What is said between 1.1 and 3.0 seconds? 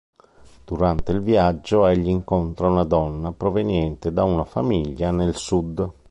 il viaggio egli incontra una